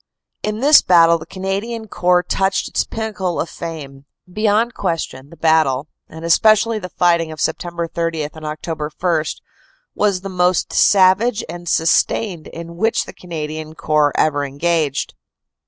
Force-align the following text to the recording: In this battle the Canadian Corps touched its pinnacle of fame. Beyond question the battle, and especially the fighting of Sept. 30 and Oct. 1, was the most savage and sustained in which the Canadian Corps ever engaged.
In 0.41 0.61
this 0.61 0.81
battle 0.81 1.19
the 1.19 1.27
Canadian 1.27 1.87
Corps 1.87 2.23
touched 2.23 2.67
its 2.67 2.85
pinnacle 2.85 3.39
of 3.39 3.47
fame. 3.51 4.05
Beyond 4.27 4.73
question 4.73 5.29
the 5.29 5.37
battle, 5.37 5.89
and 6.09 6.25
especially 6.25 6.79
the 6.79 6.89
fighting 6.89 7.31
of 7.31 7.37
Sept. 7.37 7.91
30 7.93 8.23
and 8.23 8.31
Oct. 8.33 8.91
1, 8.97 9.25
was 9.93 10.21
the 10.21 10.27
most 10.27 10.73
savage 10.73 11.43
and 11.47 11.69
sustained 11.69 12.47
in 12.47 12.77
which 12.77 13.05
the 13.05 13.13
Canadian 13.13 13.75
Corps 13.75 14.11
ever 14.15 14.43
engaged. 14.43 15.13